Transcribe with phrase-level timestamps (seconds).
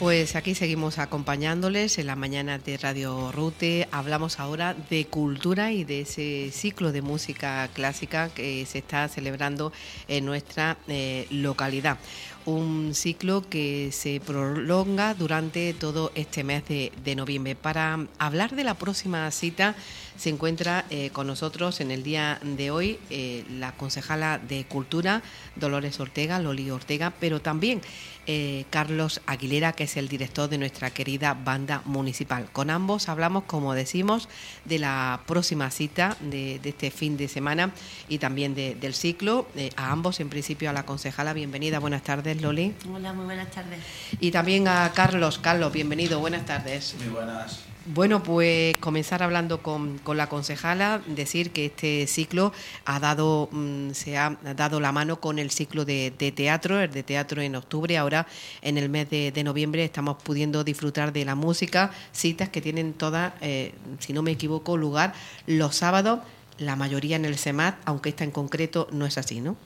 [0.00, 3.86] Pues aquí seguimos acompañándoles en la mañana de Radio Rute.
[3.92, 9.74] Hablamos ahora de cultura y de ese ciclo de música clásica que se está celebrando
[10.08, 11.98] en nuestra eh, localidad
[12.46, 17.54] un ciclo que se prolonga durante todo este mes de, noviembre.
[17.54, 19.74] Para hablar de la próxima cita
[20.20, 25.22] se encuentra eh, con nosotros en el día de hoy eh, la concejala de Cultura,
[25.56, 27.80] Dolores Ortega, Loli Ortega, pero también
[28.26, 32.50] eh, Carlos Aguilera, que es el director de nuestra querida banda municipal.
[32.52, 34.28] Con ambos hablamos, como decimos,
[34.66, 37.72] de la próxima cita de, este fin de semana
[38.06, 39.46] y también del ciclo.
[39.76, 42.42] a ambos, en principio, a la concejala, bienvenida, buenas tardes.
[42.42, 42.74] Loli.
[42.92, 43.78] Hola, muy buenas tardes.
[44.20, 45.38] Y también a Carlos.
[45.38, 46.94] Carlos, bienvenido, buenas tardes.
[46.98, 47.69] Muy buenas.
[47.86, 52.52] Bueno, pues comenzar hablando con, la concejala, decir que este ciclo
[52.84, 57.02] ha dado, mm, se ha dado la mano con el ciclo de, teatro, el de
[57.02, 57.96] teatro en octubre.
[57.96, 58.26] Ahora,
[58.60, 63.32] en el mes de, noviembre, estamos pudiendo disfrutar de la música, citas que tienen todas,
[63.40, 65.14] eh, si no me equivoco, lugar
[65.46, 66.20] los sábados,
[66.58, 69.56] la mayoría en el SEMAT, aunque esta en concreto no es así, ¿no?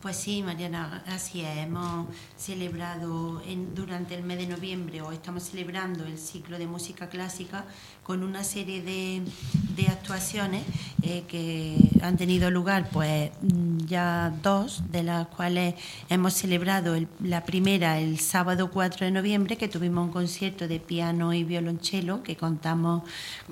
[0.00, 1.58] Pues sí, Mariana, así es.
[1.58, 7.10] Hemos celebrado en, durante el mes de noviembre o estamos celebrando el ciclo de música
[7.10, 7.66] clásica
[8.02, 9.22] con una serie de,
[9.88, 10.62] actuaciones
[11.02, 13.30] eh, que han tenido lugar, pues
[13.86, 15.74] ya dos, de las cuales
[16.10, 21.32] hemos celebrado la primera el sábado 4 de noviembre, que tuvimos un concierto de piano
[21.32, 23.04] y violonchelo que contamos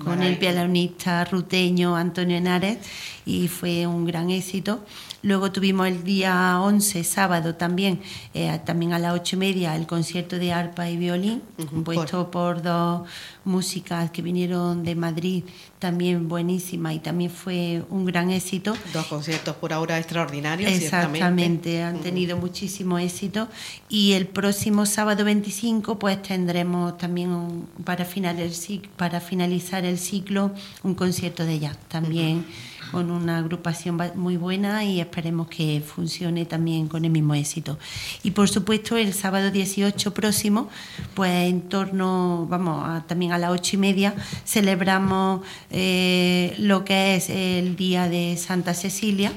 [0.03, 2.77] con el pianista ruteño Antonio Henares
[3.25, 4.85] y fue un gran éxito.
[5.21, 8.01] Luego tuvimos el día 11, sábado también,
[8.33, 12.61] eh, también a las ocho y media, el concierto de arpa y violín, compuesto por...
[12.61, 13.01] dos
[13.45, 15.43] músicas que vinieron de Madrid,
[15.79, 18.75] también buenísima y también fue un gran éxito.
[18.93, 20.71] Dos conciertos por ahora extraordinarios.
[20.71, 23.47] Exactamente, han tenido muchísimo éxito.
[23.87, 28.05] Y el próximo sábado 25 pues tendremos también para,
[28.97, 30.51] para finalizar el ciclo
[30.83, 32.45] un concierto de jazz también
[32.91, 37.77] con una agrupación muy buena y esperemos que funcione también con el mismo éxito.
[38.23, 40.69] Y por supuesto el sábado 18 próximo,
[41.13, 47.29] pues en torno, vamos, también a las ocho y media, celebramos eh, lo que es
[47.29, 49.31] el Día de Santa Cecilia,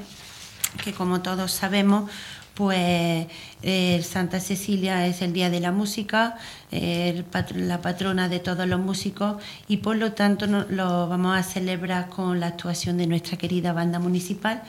[0.84, 2.10] que como todos sabemos,
[2.54, 3.26] pues
[3.62, 6.36] eh, Santa Cecilia es el Día de la Música,
[6.70, 12.40] la patrona de todos los músicos y por lo tanto lo vamos a celebrar con
[12.40, 14.62] la actuación de nuestra querida banda municipal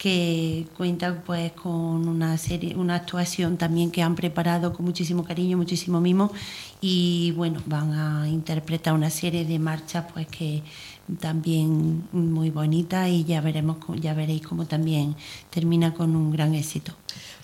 [0.00, 5.58] que cuenta pues con una serie, una actuación también que han preparado con muchísimo cariño,
[5.58, 6.32] muchísimo mimo
[6.80, 10.62] y bueno, van a interpretar una serie de marchas pues que
[11.18, 15.16] también muy bonita y ya veremos ya veréis cómo también
[15.50, 16.94] termina con un gran éxito.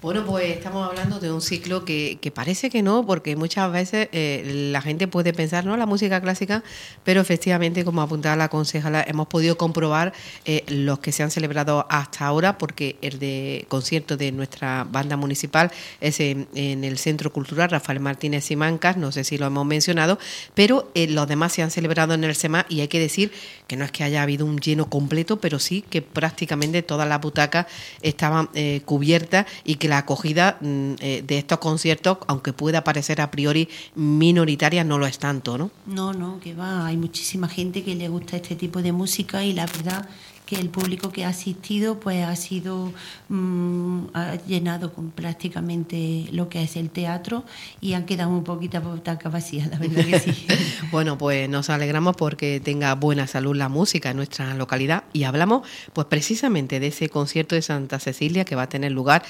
[0.06, 4.69] Bueno, pues estamos hablando de un ciclo que, parece que no, porque muchas veces eh,
[4.71, 5.77] la gente puede pensar, ¿no?
[5.77, 6.62] La música clásica,
[7.03, 10.12] pero efectivamente, como apuntaba la concejala, hemos podido comprobar
[10.44, 15.17] eh, los que se han celebrado hasta ahora, porque el de concierto de nuestra banda
[15.17, 20.21] municipal es en, el Centro Cultural Rafael Martínez Simancas, no sé si lo hemos mencionado,
[20.55, 23.33] pero eh, los demás se han celebrado en el SEMA y hay que decir
[23.67, 27.21] que no es que haya habido un lleno completo, pero sí que prácticamente todas las
[27.21, 27.67] butacas
[28.03, 28.49] estaban
[28.84, 33.68] cubiertas y que la acogida mm, eh, de estos conciertos, aunque pueda parecer a priori
[33.94, 35.70] minoritaria, no lo es tanto, ¿no?
[35.86, 39.52] No, no, que va, hay muchísima gente que le gusta este tipo de música y
[39.52, 40.08] la verdad
[40.46, 42.92] que el público que ha asistido pues ha sido
[43.28, 47.44] mm, ha llenado con prácticamente lo que es el teatro
[47.80, 50.46] y han quedado un poquito butacas vacías, la verdad que sí.
[50.92, 55.66] bueno, pues nos alegramos porque tenga buena salud la música en nuestra localidad y hablamos
[55.92, 59.24] pues precisamente de ese concierto de Santa Cecilia que va a tener lugar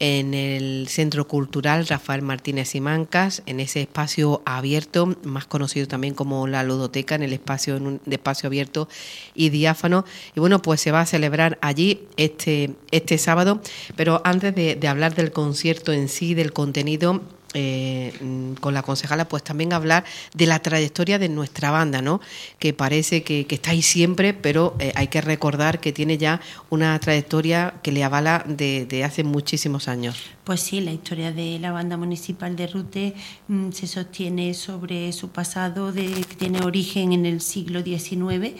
[0.00, 6.46] en el Centro Cultural Rafael Martínez Simancas, en ese espacio abierto, más conocido también como
[6.48, 8.88] la ludoteca, en el espacio, en un espacio abierto
[9.34, 10.04] y diáfano.
[10.34, 13.60] Y bueno, pues se va a celebrar allí este, este sábado.
[13.96, 17.22] Pero antes de, de hablar del concierto en sí, del contenido,
[17.54, 18.12] eh,
[18.60, 20.04] con la concejala, pues también hablar
[20.34, 22.20] de la trayectoria de nuestra banda, ¿no?
[22.58, 26.98] Que parece que, está ahí siempre, pero eh, hay que recordar que tiene ya una
[26.98, 30.16] trayectoria que le avala de, hace muchísimos años.
[30.42, 33.14] Pues sí, la historia de la banda municipal de Rute
[33.46, 38.52] mm, se sostiene sobre su pasado, de, que tiene origen en el siglo XIX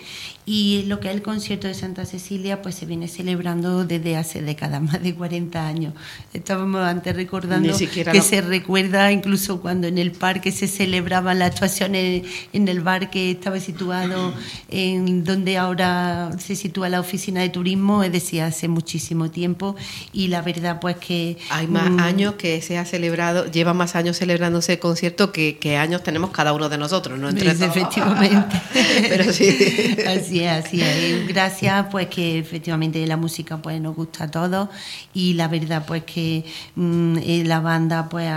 [0.47, 4.41] y lo que es el concierto de Santa Cecilia, pues se viene celebrando desde hace
[4.41, 5.95] décadas, más de 40 años.
[6.33, 11.53] Estábamos antes recordando que se recuerda recuerda incluso cuando en el parque se celebraban las
[11.53, 12.23] actuaciones
[12.53, 14.33] en el bar que estaba situado
[14.71, 19.77] en donde ahora se sitúa la oficina de turismo, es decir, hace muchísimo tiempo
[20.13, 21.39] y la verdad pues que...
[21.51, 25.55] Hay más mm, años que se ha celebrado, lleva más años celebrándose el concierto que,
[25.79, 27.29] años tenemos cada uno de nosotros, ¿no?
[27.29, 28.61] Entre efectivamente.
[29.09, 29.45] Pero sí.
[30.07, 31.27] Así es, así es.
[31.27, 34.69] Gracias pues que efectivamente la música pues nos gusta a todos
[35.13, 36.45] y la verdad pues que
[36.77, 38.29] mm, eh, la banda pues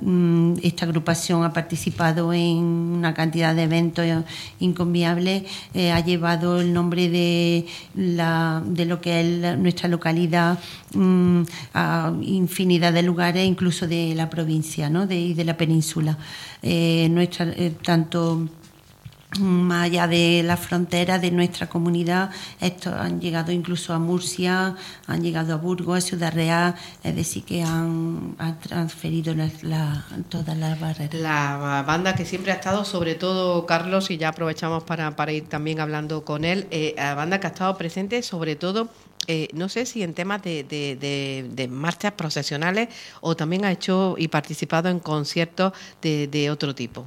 [0.00, 4.06] mm, esta agrupación ha participado en una cantidad de eventos
[4.60, 5.44] inconviables,
[5.74, 10.58] eh, ha llevado el nombre de, la, de lo que es nuestra localidad
[10.94, 11.42] mm,
[11.74, 15.06] a infinidad de lugares, incluso de la provincia ¿no?
[15.06, 16.18] de, y de la península.
[16.62, 17.52] Eh, nuestra,
[17.82, 18.48] tanto
[19.40, 22.30] más allá de la frontera de nuestra comunidad,
[22.60, 24.76] estos han llegado incluso a Murcia,
[25.06, 29.34] han llegado a Burgos, a Ciudad Real, es decir, que han, transferido
[30.28, 31.14] todas las barreras.
[31.14, 35.48] La banda que siempre ha estado, sobre todo Carlos, y ya aprovechamos para, para ir
[35.48, 38.88] también hablando con él, eh, la banda que ha estado presente sobre todo
[39.28, 42.88] eh, no sé si en temas de, de, marchas procesionales
[43.20, 47.06] o también ha hecho y participado en conciertos de otro tipo.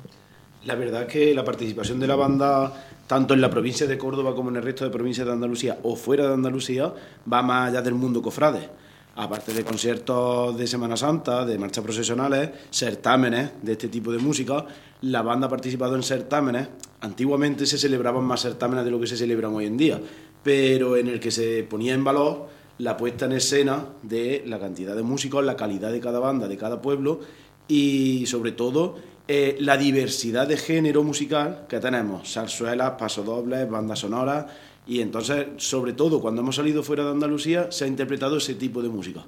[0.65, 2.73] La verdad es que la participación de la banda,
[3.05, 5.95] tanto en la provincia de Córdoba como en el resto de provincias de Andalucía o
[5.95, 6.91] fuera de Andalucía,
[7.31, 8.67] va más allá del mundo cofrade.
[9.15, 14.65] Aparte de conciertos de Semana Santa, de marchas procesionales, certámenes de este tipo de música,
[15.01, 16.67] la banda ha participado en certámenes.
[17.01, 20.01] Antiguamente se celebraban más certámenes de lo que se celebran hoy en día,
[20.41, 22.47] pero en el que se ponía en valor
[22.79, 26.57] la puesta en escena de la cantidad de músicos, la calidad de cada banda, de
[26.57, 27.19] cada pueblo
[27.67, 28.95] y sobre todo
[29.27, 34.45] eh, la diversidad de género musical que tenemos, zarzuelas, pasodobles, bandas sonoras,
[34.87, 38.83] y entonces, sobre todo cuando hemos salido fuera de Andalucía, se ha interpretado ese tipo
[38.83, 39.23] de música.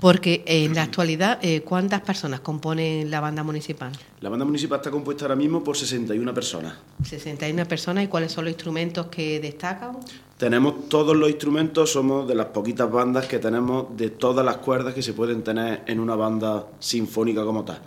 [0.00, 3.90] Porque en la actualidad, eh, ¿cuántas personas componen la banda municipal?
[4.20, 6.74] La banda municipal está compuesta ahora mismo por 61 personas.
[7.02, 9.98] 61 personas, ¿y cuáles son los instrumentos que destacan?
[10.36, 14.94] Tenemos todos los instrumentos, somos de las poquitas bandas que tenemos de todas las cuerdas
[14.94, 17.80] que se pueden tener en una banda sinfónica como tal.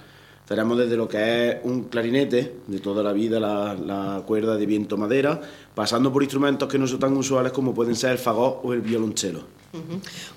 [0.51, 4.97] Tenemos desde lo que es un clarinete, de toda la vida, la, cuerda de viento
[4.97, 5.39] madera,
[5.73, 8.81] pasando por instrumentos que no son tan usuales como pueden ser el fagot o el
[8.81, 9.45] violonchelo.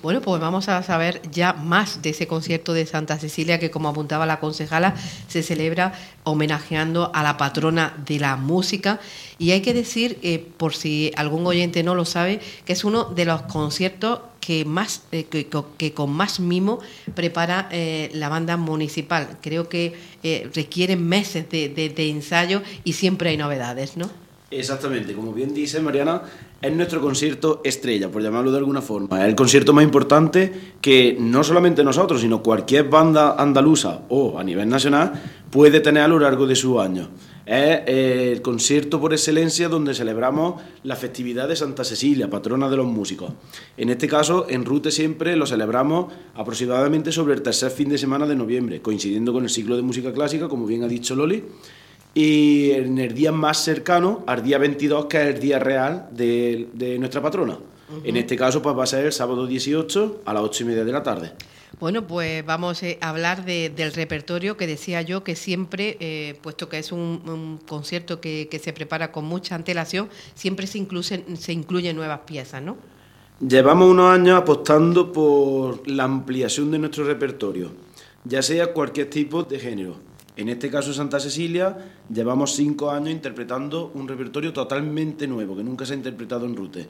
[0.01, 3.89] Bueno, pues vamos a saber ya más de ese concierto de Santa Cecilia que, como
[3.89, 4.95] apuntaba la concejala,
[5.27, 5.91] se celebra
[6.23, 9.01] homenajeando a la patrona de la música.
[9.37, 13.03] Y hay que decir, eh, por si algún oyente no lo sabe, que es uno
[13.03, 16.79] de los conciertos que, más, eh, que, con más mimo
[17.13, 19.37] prepara eh, la banda municipal.
[19.41, 19.93] Creo que
[20.53, 24.09] requieren meses de, de ensayo y siempre hay novedades, ¿no?
[24.51, 26.21] Exactamente, como bien dice Mariana,
[26.61, 29.21] es nuestro concierto estrella, por llamarlo de alguna forma.
[29.21, 30.51] Es el concierto más importante
[30.81, 35.13] que no solamente nosotros, sino cualquier banda andaluza o a nivel nacional
[35.49, 37.09] puede tener a lo largo de su año.
[37.45, 42.77] Es eh, el concierto por excelencia donde celebramos la festividad de Santa Cecilia, patrona de
[42.77, 43.33] los músicos.
[43.77, 48.25] En este caso, en Rute siempre lo celebramos aproximadamente sobre el tercer fin de semana
[48.25, 51.43] de noviembre, coincidiendo con el ciclo de música clásica, como bien ha dicho Loli
[52.15, 56.95] y en el día más cercano al día 22, que es el día real de,
[56.97, 57.59] nuestra patrona.
[58.03, 60.85] En este caso, pues va a ser el sábado 18 a las 8 y media
[60.85, 61.33] de la tarde.
[61.79, 66.69] Bueno, pues vamos eh, a hablar del repertorio que decía yo que siempre, eh, puesto
[66.69, 71.95] que es un, concierto que, se prepara con mucha antelación, siempre se, incluyen, se incluyen
[71.95, 72.77] nuevas piezas, ¿no?
[73.39, 77.71] Llevamos unos años apostando por la ampliación de nuestro repertorio,
[78.23, 79.97] ya sea cualquier tipo de género
[80.37, 81.77] en este caso, Santa Cecilia,
[82.13, 86.87] llevamos cinco años interpretando un repertorio totalmente nuevo, que nunca se ha interpretado en Rute.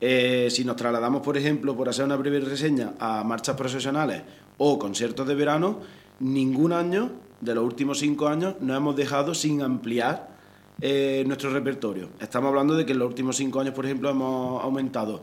[0.00, 4.22] Eh, si nos trasladamos, por ejemplo, por hacer una breve reseña, a marchas profesionales
[4.58, 5.80] o conciertos de verano,
[6.20, 7.10] ningún año
[7.40, 10.34] de los últimos cinco años nos hemos dejado sin ampliar
[10.80, 12.08] eh, nuestro repertorio.
[12.20, 15.22] Estamos hablando de que en los últimos cinco años, por ejemplo, hemos aumentado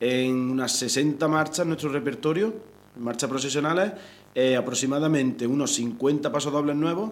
[0.00, 2.54] en unas 60 marchas nuestro repertorio,
[2.98, 3.92] marchas procesionales,
[4.34, 7.10] eh, aproximadamente unos 50 pasodobles nuevos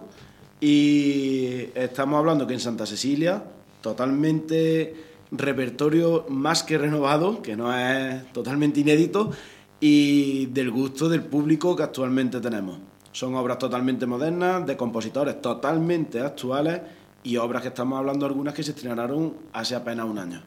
[0.59, 3.43] y estamos hablando que en Santa Cecilia
[3.81, 9.31] totalmente repertorio más que renovado, que no es totalmente inédito
[9.79, 12.77] y del gusto del público que actualmente tenemos.
[13.11, 16.81] Son obras totalmente modernas, de compositores totalmente actuales
[17.23, 20.43] y obras que estamos hablando algunas que se estrenaron hace apenas un año.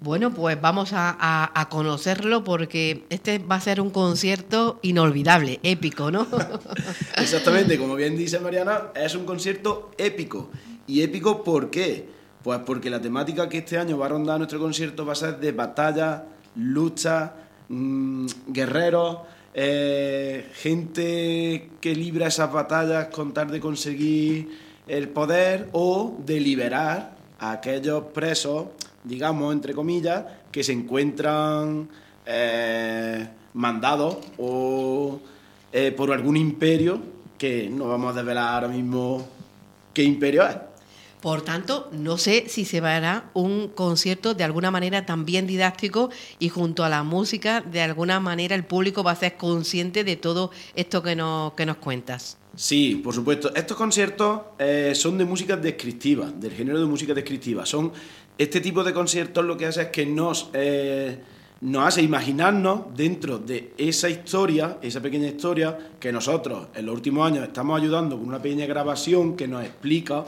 [0.00, 6.26] Bueno, pues vamos a, conocerlo porque este va a ser un concierto inolvidable, épico, ¿no?
[7.16, 10.50] Exactamente, como bien dice Mariana, es un concierto épico.
[10.86, 12.17] ¿Y épico por qué?
[12.48, 15.38] Pues porque la temática que este año va a rondar nuestro concierto va a ser
[15.38, 16.24] de batalla,
[16.56, 17.34] lucha,
[17.68, 19.18] mm, guerreros,
[19.52, 24.48] eh, gente que libra esas batallas con tal de conseguir
[24.86, 28.68] el poder o de liberar a aquellos presos,
[29.04, 31.86] digamos, entre comillas, que se encuentran
[32.24, 35.20] eh, mandados o
[35.70, 36.98] eh, por algún imperio
[37.36, 39.28] que no vamos a desvelar ahora mismo
[39.92, 40.67] qué imperio es.
[41.20, 46.48] Por tanto, no sé si se hará un concierto de alguna manera también didáctico y
[46.48, 50.52] junto a la música, de alguna manera el público va a ser consciente de todo
[50.76, 52.38] esto que nos, que nos cuentas.
[52.54, 53.54] Sí, por supuesto.
[53.54, 57.66] Estos conciertos eh, son de música descriptiva, del género de música descriptiva.
[57.66, 57.92] Son
[58.36, 61.18] este tipo de conciertos lo que hace es que nos, eh,
[61.60, 67.26] nos hace imaginarnos dentro de esa historia, esa pequeña historia, que nosotros en los últimos
[67.26, 70.24] años estamos ayudando con una pequeña grabación que nos explica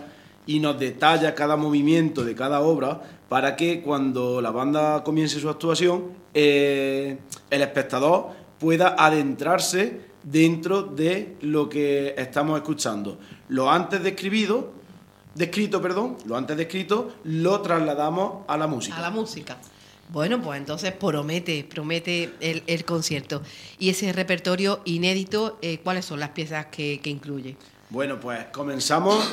[0.50, 5.49] y nos detalla cada movimiento de cada obra para que cuando la banda comience su
[5.49, 7.19] actuación, eh,
[7.50, 13.21] el espectador pueda adentrarse dentro de lo que estamos escuchando.
[13.47, 14.73] Lo antes describido,
[15.37, 18.97] descrito, perdón, lo antes descrito, lo trasladamos a la música.
[18.97, 19.57] A la música.
[20.09, 23.40] Bueno, pues entonces promete, promete el, concierto.
[23.78, 27.57] Y ese repertorio inédito, eh, ¿cuáles son las piezas que incluye?
[27.90, 29.25] Bueno, pues comenzamos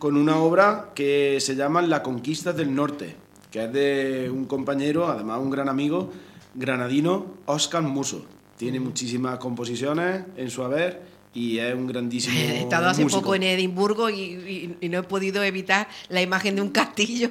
[0.00, 3.14] con una obra que se llama La Conquista del Norte,
[3.50, 6.10] que es de un compañero, además un gran amigo,
[6.54, 8.24] granadino, Oscar Muso.
[8.56, 11.02] Tiene muchísimas composiciones en su haber
[11.34, 12.34] y es un grandísimo.
[12.38, 16.70] He estado hace poco en Edimburgo y, no he podido evitar la imagen de un
[16.70, 17.28] castillo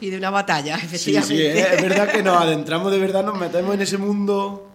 [0.00, 1.36] y de una batalla, efectivamente.
[1.36, 4.72] Sí, sí, es, verdad que nos adentramos de verdad, nos metemos en ese mundo.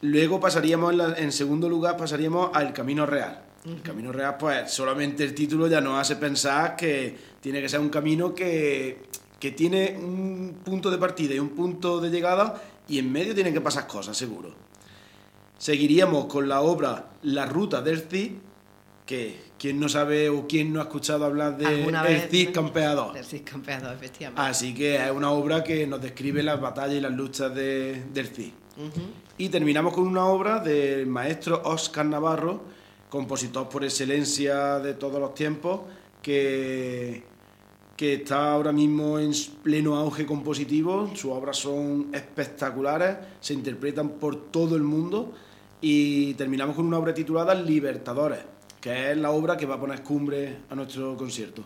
[0.00, 3.51] Luego pasaríamos, en, segundo lugar, pasaríamos al Camino Real.
[3.64, 7.78] El Camino Real, pues solamente el título ya nos hace pensar que tiene que ser
[7.78, 9.04] un camino que,
[9.38, 13.54] que tiene un punto de partida y un punto de llegada y en medio tienen
[13.54, 14.52] que pasar cosas, seguro.
[15.58, 18.32] Seguiríamos con la obra La Ruta del Cid,
[19.06, 23.16] que quien no sabe o quien no ha escuchado hablar de El Cid Campeador.
[23.16, 24.42] El Cid Campeador, efectivamente.
[24.42, 28.26] Así que es una obra que nos describe las batallas y las luchas de, del
[28.26, 28.52] Cid.
[29.38, 32.64] Y terminamos con una obra del maestro Oscar Navarro,
[33.12, 35.82] compositor por excelencia de todos los tiempos,
[36.22, 37.22] que,
[37.94, 41.10] que está ahora mismo en pleno auge compositivo.
[41.14, 45.30] Sus obras son espectaculares, se interpretan por todo el mundo.
[45.82, 48.38] Y terminamos con una obra titulada Libertadores,
[48.80, 51.62] que es la obra que va a poner cumbre a nuestro concierto.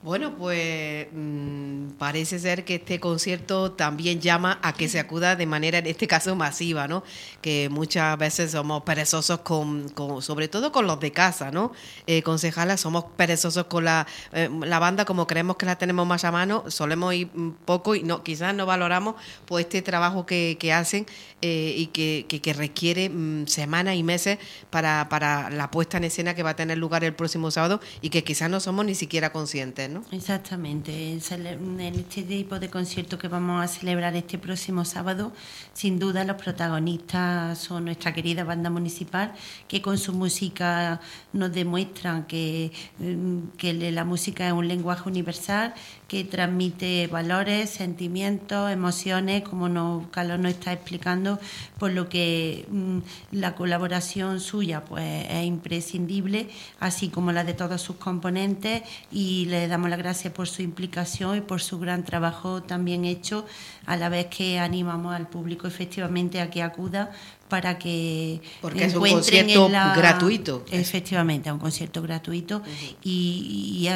[0.00, 5.44] Bueno, pues mm, parece ser que este concierto también llama a que se acuda de
[5.44, 7.02] manera, en este caso, masiva, ¿no?
[7.40, 11.72] Que muchas veces somos perezosos con, sobre todo con los de casa, ¿no?
[12.06, 16.22] Eh, concejalas, somos perezosos con la, eh, la banda, como creemos que la tenemos más
[16.24, 17.28] a mano, solemos ir
[17.64, 21.06] poco y no, quizás no valoramos pues este trabajo que, hacen
[21.42, 24.38] eh, y que, que, requiere mm, semanas y meses
[24.70, 28.10] para, para la puesta en escena que va a tener lugar el próximo sábado y
[28.10, 29.87] que quizás no somos ni siquiera conscientes.
[30.12, 31.12] Exactamente.
[31.12, 35.32] En este tipo de concierto que vamos a celebrar este próximo sábado,
[35.72, 39.32] sin duda los protagonistas son nuestra querida banda municipal,
[39.66, 41.00] que con su música
[41.32, 45.74] nos demuestran que, mm, que la música es un lenguaje universal
[46.08, 51.38] que transmite valores, sentimientos, emociones, como Carlos nos está explicando,
[51.78, 52.98] por lo que mm,
[53.32, 56.48] la colaboración suya pues es imprescindible,
[56.80, 61.36] así como la de todos sus componentes, y le damos las gracias por su implicación
[61.36, 63.46] y por su gran trabajo también hecho,
[63.86, 67.12] a la vez que animamos al público efectivamente a que acuda
[67.48, 70.64] para que porque es un concierto gratuito.
[70.70, 72.62] Efectivamente es un concierto gratuito.
[73.02, 73.88] Y,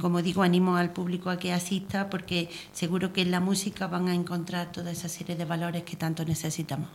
[0.00, 4.08] como digo animo al público a que asista porque seguro que en la música van
[4.08, 6.88] a encontrar toda esa serie de valores que tanto necesitamos.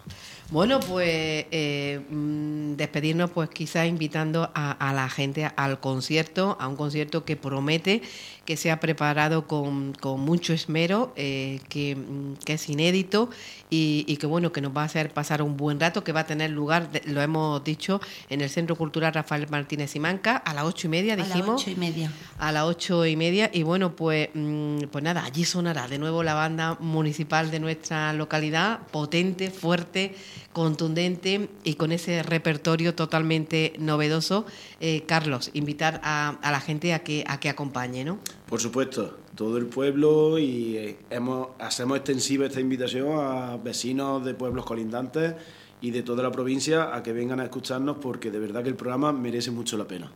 [0.51, 6.75] Bueno pues eh, mm, despedirnos pues quizás invitando a, la gente al concierto a un
[6.75, 8.01] concierto que promete
[8.45, 13.29] que se ha preparado con, mucho esmero eh, que, mm, que, es inédito
[13.69, 16.21] y, y que bueno que nos va a hacer pasar un buen rato que va
[16.21, 17.99] a tener lugar, lo hemos dicho,
[18.29, 21.41] en el Centro Cultural Rafael Martínez y Manca a las ocho y media, dijimos.
[21.41, 22.11] A las ocho y media.
[22.37, 23.49] A las ocho y media.
[23.53, 28.13] Y bueno, pues, mm, pues nada, allí sonará de nuevo la banda municipal de nuestra
[28.13, 30.15] localidad, potente, fuerte,
[30.53, 34.45] contundente y con ese repertorio totalmente novedoso.
[34.79, 38.19] Eh, Carlos, invitar a, la gente a que, a que acompañe, ¿no?
[38.47, 44.35] Por supuesto, todo el pueblo y eh, hemos, hacemos extensiva esta invitación a vecinos de
[44.35, 45.33] pueblos colindantes
[45.81, 48.75] y de toda la provincia a que vengan a escucharnos porque de verdad que el
[48.75, 50.11] programa merece mucho la pena.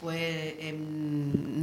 [0.00, 0.54] Pues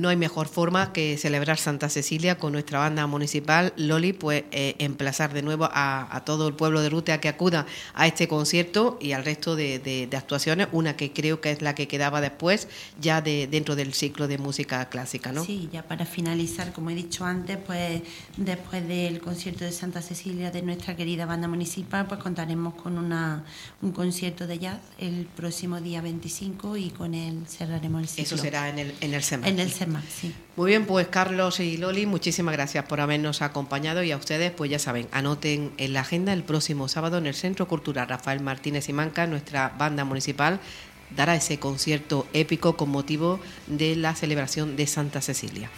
[0.03, 3.73] no hay mejor forma que celebrar Santa Cecilia con nuestra banda municipal.
[3.77, 7.67] Loli, pues eh, emplazar de nuevo a, todo el pueblo de Rute a que acuda
[7.93, 11.87] a este concierto y al resto de, actuaciones, una que creo que es la que
[11.87, 12.67] quedaba después,
[12.99, 15.45] ya de, dentro del ciclo de música clásica, ¿no?
[15.45, 18.01] Sí, ya para finalizar, como he dicho antes, pues
[18.35, 23.43] después del concierto de Santa Cecilia de nuestra querida banda municipal, pues contaremos con una,
[23.81, 28.22] un concierto de jazz el próximo día 25 y con él cerraremos el ciclo.
[28.23, 29.47] Eso será en el, en el SEMA.
[29.47, 30.33] En el SEMA, sí.
[30.55, 34.69] Muy bien, pues Carlos y Loli, muchísimas gracias por habernos acompañado y a ustedes, pues
[34.69, 38.89] ya saben, anoten en la agenda el próximo sábado en el Centro Cultural Rafael Martínez
[38.89, 40.59] y Manca, nuestra banda municipal
[41.15, 45.69] dará ese concierto épico con motivo de la celebración de Santa Cecilia.